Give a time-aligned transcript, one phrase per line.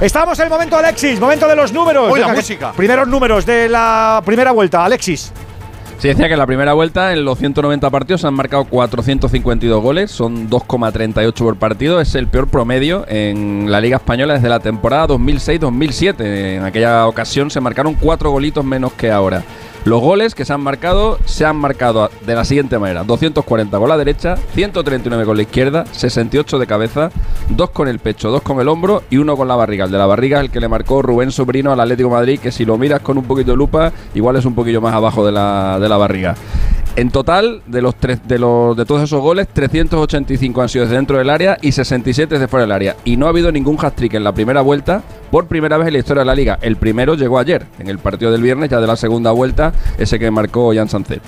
[0.00, 2.12] Estamos en el momento, Alexis, momento de los números.
[2.12, 2.72] Uy, la Venga, música.
[2.72, 5.32] Primeros números de la primera vuelta, Alexis.
[5.96, 9.82] Se decía que en la primera vuelta, en los 190 partidos, se han marcado 452
[9.82, 11.98] goles, son 2,38 por partido.
[12.02, 16.56] Es el peor promedio en la Liga Española desde la temporada 2006-2007.
[16.56, 19.44] En aquella ocasión se marcaron 4 golitos menos que ahora.
[19.86, 23.88] Los goles que se han marcado se han marcado de la siguiente manera: 240 con
[23.88, 27.10] la derecha, 139 con la izquierda, 68 de cabeza,
[27.50, 29.84] 2 con el pecho, 2 con el hombro y uno con la barriga.
[29.84, 32.40] El de la barriga es el que le marcó Rubén Sobrino al Atlético de Madrid,
[32.40, 35.24] que si lo miras con un poquito de lupa, igual es un poquillo más abajo
[35.24, 36.34] de la, de la barriga.
[36.96, 40.96] En total, de los, tres, de los de todos esos goles, 385 han sido desde
[40.96, 42.96] dentro del área y 67 desde fuera del área.
[43.04, 45.98] Y no ha habido ningún hat-trick en la primera vuelta por primera vez en la
[45.98, 46.58] historia de la liga.
[46.62, 50.18] El primero llegó ayer, en el partido del viernes, ya de la segunda vuelta, ese
[50.18, 51.20] que marcó Jan Sancet.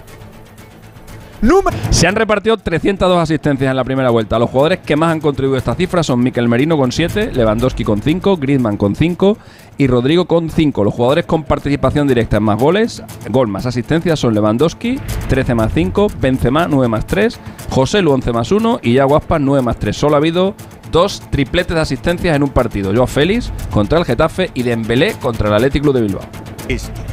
[1.41, 1.77] Número.
[1.91, 4.38] Se han repartido 302 asistencias en la primera vuelta.
[4.38, 7.84] Los jugadores que más han contribuido a esta cifra son Miquel Merino con 7, Lewandowski
[7.84, 9.38] con 5, Griezmann con 5
[9.78, 10.84] y Rodrigo con 5.
[10.84, 15.72] Los jugadores con participación directa en más goles, gol más asistencias son Lewandowski, 13 más
[15.72, 17.39] 5, Benzema 9 más 3,
[17.70, 19.97] José Lu 11 más 1 y Yago Aspas 9 más 3.
[19.97, 20.55] Solo ha habido
[20.91, 22.92] dos tripletes de asistencias en un partido.
[22.92, 26.23] Joao Félix contra el Getafe y Dembélé contra el Athletic Club de Bilbao.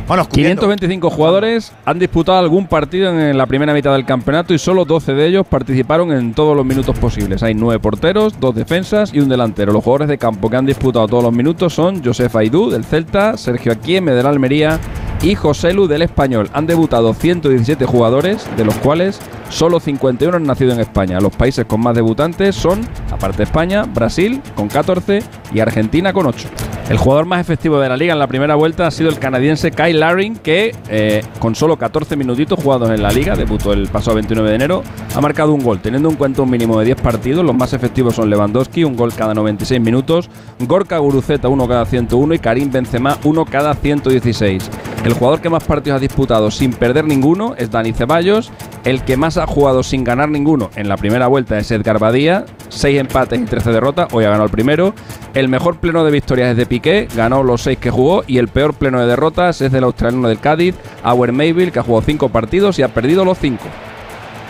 [0.08, 0.62] Bueno, cubriendo.
[0.62, 5.14] 525 jugadores han disputado algún partido en la primera mitad del campeonato y solo 12
[5.14, 7.42] de ellos participaron en todos los minutos posibles.
[7.42, 9.74] Hay 9 porteros, 2 defensas y un delantero.
[9.74, 13.36] Los jugadores de campo que han disputado todos los minutos son Josef Aidú del Celta,
[13.36, 14.80] Sergio Aquieme del Almería
[15.24, 16.52] y José Lu del Español.
[16.54, 21.20] Han debutado 117 jugadores, de los cuales solo 51 han nacido en España.
[21.20, 26.28] Los países con más debutantes son, aparte de España, Brasil con 14 y Argentina con
[26.28, 26.48] 8.
[26.90, 29.72] El jugador más efectivo de la liga en la primera vuelta ha sido el canadiense
[29.72, 34.16] Kyle Laring, que eh, con solo 14 minutitos jugados en la liga, debutó el pasado
[34.16, 34.84] 29 de enero,
[35.16, 37.44] ha marcado un gol, teniendo en cuenta un mínimo de 10 partidos.
[37.44, 42.36] Los más efectivos son Lewandowski, un gol cada 96 minutos, Gorka Guruceta, uno cada 101
[42.36, 44.70] y Karim Benzema, uno cada 116.
[45.06, 48.52] El jugador que más partidos ha disputado sin perder ninguno es Dani Ceballos.
[48.86, 52.46] El que más ha jugado sin ganar ninguno en la primera vuelta es Edgar Badía,
[52.70, 54.94] 6 empates y 13 derrotas, hoy ha ganado el primero.
[55.34, 58.48] El mejor pleno de victorias es de Piqué, ganó los 6 que jugó y el
[58.48, 62.30] peor pleno de derrotas es del australiano del Cádiz, Auer Mayville, que ha jugado 5
[62.30, 63.58] partidos y ha perdido los 5.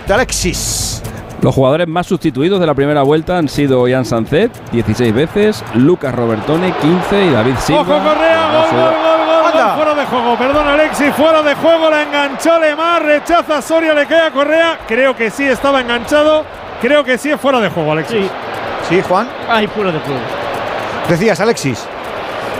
[0.05, 1.01] De Alexis.
[1.41, 6.13] Los jugadores más sustituidos de la primera vuelta han sido Jan Sancet, 16 veces, Lucas
[6.13, 7.81] Robertone, 15 y David Silva.
[7.81, 9.14] ¡Ojo Correa!
[10.05, 14.31] De juego, perdón Alexis, fuera de juego, la enganchó Lemar, rechaza Soria, le cae a
[14.31, 14.79] Correa.
[14.87, 16.45] Creo que sí estaba enganchado,
[16.81, 18.27] creo que sí es fuera de juego, Alexis.
[18.87, 19.27] Sí, Juan.
[19.49, 20.19] Ay, fuera de juego.
[21.09, 21.87] Decías, Alexis.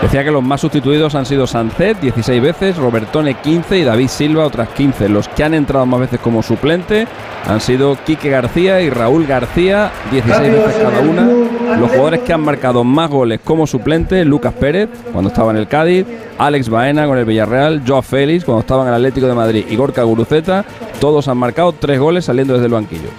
[0.02, 4.46] Decía que los más sustituidos han sido Sancet 16 veces, Robertone 15 y David Silva
[4.46, 5.10] otras 15.
[5.10, 7.08] Los que han entrado más veces como suplente
[7.48, 11.28] han sido Quique García y Raúl García, 16 veces cada una.
[11.80, 15.68] Los jugadores que han marcado más goles como suplente, Lucas Pérez, cuando estaba en el
[15.68, 16.06] Cádiz,
[16.38, 19.76] Alex Baena con el Villarreal, Joao Félix, cuando estaba en el Atlético de Madrid, y
[19.76, 20.66] Gorka Guruceta,
[21.00, 23.10] todos han marcado tres goles saliendo desde el banquillo.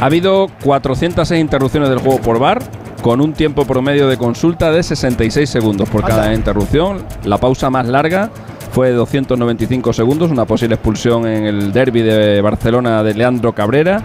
[0.00, 2.62] Ha habido 406 interrupciones del juego por bar,
[3.02, 7.04] con un tiempo promedio de consulta de 66 segundos por cada interrupción.
[7.24, 8.30] La pausa más larga
[8.72, 14.02] fue de 295 segundos, una posible expulsión en el derby de Barcelona de Leandro Cabrera.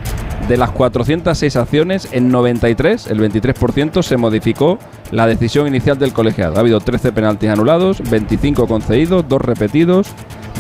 [0.48, 4.78] De las 406 acciones, en 93, el 23%, se modificó
[5.12, 6.56] la decisión inicial del colegiado.
[6.56, 10.08] Ha habido 13 penaltis anulados, 25 concedidos, 2 repetidos,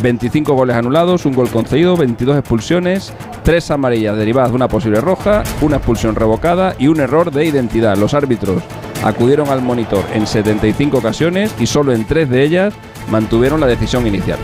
[0.01, 3.13] 25 goles anulados, un gol concedido, 22 expulsiones,
[3.44, 7.97] 3 amarillas derivadas de una posible roja, una expulsión revocada y un error de identidad.
[7.97, 8.61] Los árbitros
[9.03, 12.73] acudieron al monitor en 75 ocasiones y solo en 3 de ellas
[13.09, 14.39] mantuvieron la decisión inicial.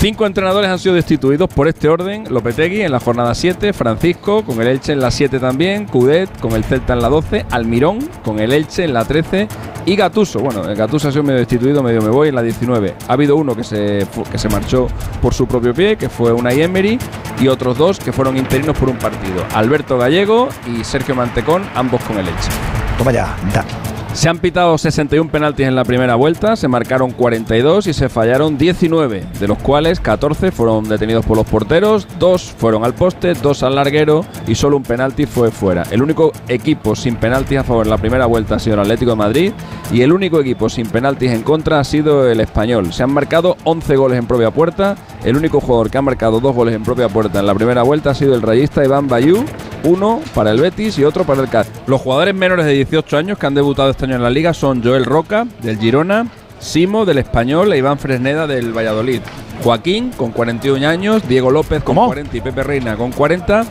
[0.00, 2.24] Cinco entrenadores han sido destituidos por este orden.
[2.30, 6.52] Lopetegui en la jornada 7, Francisco con el Elche en la 7 también, Cudet con
[6.52, 9.46] el Celta en la 12, Almirón con el Elche en la 13
[9.84, 10.38] y Gatuso.
[10.38, 12.94] Bueno, el Gatuso ha sido medio destituido, medio me voy en la 19.
[13.08, 14.86] Ha habido uno que se, que se marchó
[15.20, 16.98] por su propio pie, que fue Unai Emery,
[17.38, 19.44] y otros dos que fueron interinos por un partido.
[19.52, 22.48] Alberto Gallego y Sergio Mantecón, ambos con el Elche.
[22.96, 23.36] Toma ya.
[23.52, 23.79] da.
[24.12, 28.58] Se han pitado 61 penaltis en la primera vuelta, se marcaron 42 y se fallaron
[28.58, 33.62] 19, de los cuales 14 fueron detenidos por los porteros, 2 fueron al poste, 2
[33.62, 35.84] al larguero y solo un penalti fue fuera.
[35.90, 39.12] El único equipo sin penaltis a favor en la primera vuelta ha sido el Atlético
[39.12, 39.52] de Madrid
[39.92, 42.92] y el único equipo sin penaltis en contra ha sido el Español.
[42.92, 46.54] Se han marcado 11 goles en propia puerta, el único jugador que ha marcado dos
[46.54, 49.44] goles en propia puerta en la primera vuelta ha sido el rayista Iván Bayú,
[49.84, 51.72] uno para el Betis y otro para el Cádiz.
[51.86, 54.82] Los jugadores menores de 18 años que han debutado este año en la liga son
[54.82, 56.26] Joel Roca, del Girona,
[56.58, 59.20] Simo, del Español e Iván Fresneda, del Valladolid.
[59.62, 62.06] Joaquín, con 41 años, Diego López, con ¿Cómo?
[62.06, 63.66] 40 y Pepe Reina, con 40.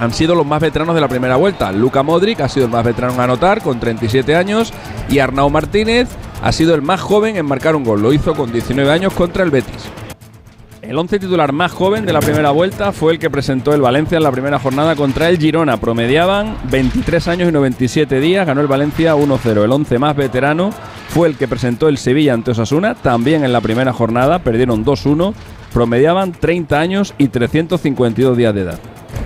[0.00, 1.72] han sido los más veteranos de la primera vuelta.
[1.72, 4.70] Luka Modric ha sido el más veterano en anotar con 37 años
[5.08, 6.08] y Arnau Martínez
[6.42, 8.02] ha sido el más joven en marcar un gol.
[8.02, 9.88] Lo hizo con 19 años contra el Betis.
[10.88, 14.16] El once titular más joven de la primera vuelta fue el que presentó el Valencia
[14.16, 15.76] en la primera jornada contra el Girona.
[15.76, 19.64] Promediaban 23 años y 97 días, ganó el Valencia 1-0.
[19.64, 20.70] El once más veterano
[21.10, 25.34] fue el que presentó el Sevilla ante Osasuna, también en la primera jornada, perdieron 2-1,
[25.74, 28.78] promediaban 30 años y 352 días de edad.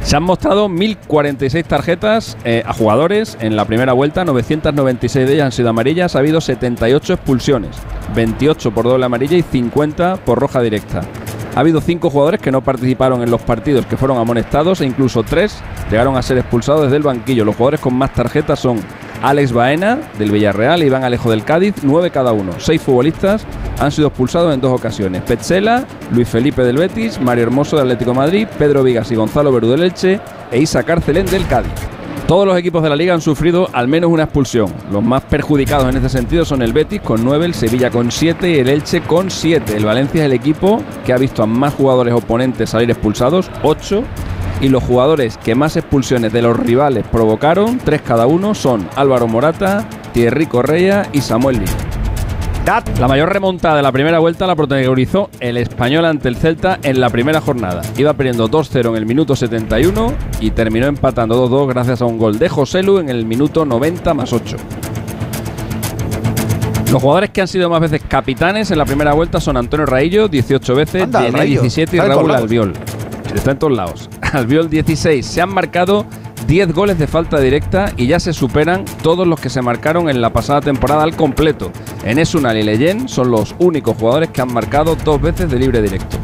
[0.03, 5.45] Se han mostrado 1.046 tarjetas eh, a jugadores en la primera vuelta, 996 de ellas
[5.45, 7.77] han sido amarillas, ha habido 78 expulsiones,
[8.17, 11.03] 28 por doble amarilla y 50 por roja directa.
[11.55, 15.23] Ha habido cinco jugadores que no participaron en los partidos que fueron amonestados e incluso
[15.23, 15.59] tres
[15.91, 17.45] llegaron a ser expulsados desde el banquillo.
[17.45, 18.81] Los jugadores con más tarjetas son
[19.23, 22.53] Alex Baena del Villarreal, Iván Alejo del Cádiz, nueve cada uno.
[22.59, 23.45] Seis futbolistas
[23.79, 25.23] han sido expulsados en dos ocasiones.
[25.23, 29.75] Petzela, Luis Felipe del Betis, Mario Hermoso del Atlético Madrid, Pedro Vigas y Gonzalo Verdú
[29.75, 30.21] Elche
[30.51, 31.92] e Isa Carcelén del Cádiz.
[32.33, 34.73] Todos los equipos de la liga han sufrido al menos una expulsión.
[34.91, 38.51] Los más perjudicados en este sentido son el Betis con 9, el Sevilla con 7
[38.51, 39.77] y el Elche con 7.
[39.77, 44.03] El Valencia es el equipo que ha visto a más jugadores oponentes salir expulsados, 8.
[44.63, 49.29] Y los jugadores que más expulsiones de los rivales provocaron, 3 cada uno, son Álvaro
[49.29, 51.61] Morata, Thierry Correa y Samuel
[52.65, 57.01] La mayor remontada de la primera vuelta la protagonizó el español ante el Celta en
[57.01, 57.83] la primera jornada.
[57.97, 62.39] Iba perdiendo 2-0 en el minuto 71 y terminó empatando 2-2 gracias a un gol
[62.39, 64.57] de Joselu en el minuto 90 más 8.
[66.93, 70.29] Los jugadores que han sido más veces capitanes en la primera vuelta son Antonio Raillo,
[70.29, 71.61] 18 veces, Anda, Diené, Raillo.
[71.63, 72.31] 17 y Raúl.
[72.31, 72.75] Albiol.
[73.35, 74.09] Está en todos lados.
[74.33, 75.27] Albiol 16.
[75.27, 76.07] Se han marcado
[76.47, 80.21] 10 goles de falta directa y ya se superan todos los que se marcaron en
[80.21, 81.73] la pasada temporada al completo.
[82.05, 85.81] Enes Unal y Leyen son los únicos jugadores que han marcado dos veces de libre
[85.81, 86.19] directo.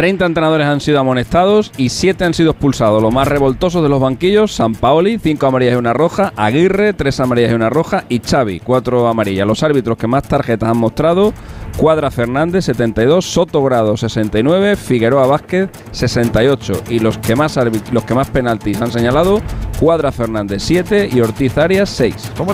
[0.00, 3.02] 30 entrenadores han sido amonestados y 7 han sido expulsados.
[3.02, 7.20] Los más revoltosos de los banquillos, San Paoli, 5 amarillas y una roja, Aguirre, 3
[7.20, 9.46] amarillas y una roja y Xavi, 4 amarillas.
[9.46, 11.34] Los árbitros que más tarjetas han mostrado,
[11.76, 16.84] Cuadra Fernández, 72, Soto Grado, 69, Figueroa Vázquez, 68.
[16.88, 17.58] Y los que más,
[17.92, 19.42] los que más penaltis han señalado,
[19.78, 22.32] Cuadra Fernández, 7 y Ortiz Arias, 6.
[22.38, 22.48] ¿Cómo